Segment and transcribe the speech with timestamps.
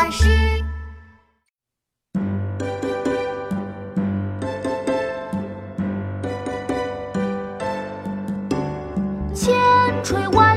[0.00, 0.28] 但是。
[9.34, 9.56] 千
[10.04, 10.47] 锤万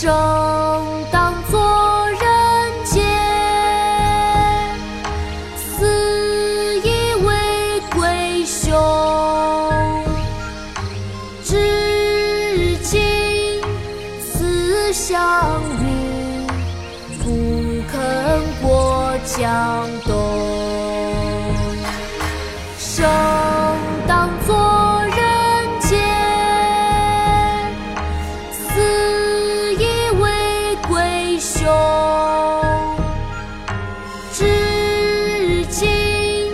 [0.00, 0.08] 生
[1.10, 1.58] 当作
[2.08, 2.20] 人
[2.84, 3.02] 杰，
[5.56, 8.72] 死亦为鬼雄。
[11.42, 13.60] 至今
[14.20, 16.46] 思项羽，
[17.18, 17.98] 不肯
[18.62, 20.17] 过江东。
[34.32, 36.52] 至今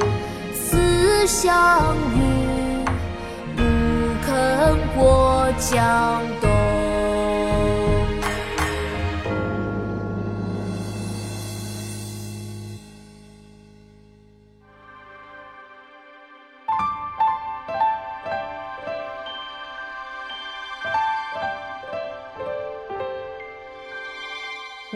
[0.53, 2.85] 思项羽，
[3.57, 3.63] 不
[4.25, 6.44] 肯过江东。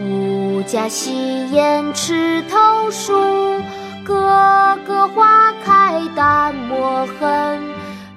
[0.01, 3.13] 吾家西檐池头树，
[4.05, 7.61] 个个花开淡墨痕。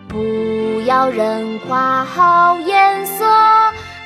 [0.07, 3.25] 不要人夸好颜色，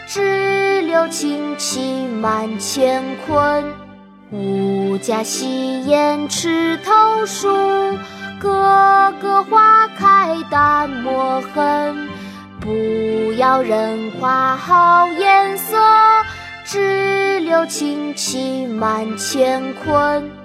[0.07, 3.66] 只留清气满乾坤。
[4.31, 7.50] 吾家西檐池头树，
[8.39, 12.07] 个个花开淡墨痕。
[12.61, 15.77] 不要人夸好颜色，
[16.65, 20.44] 只留清气满乾坤。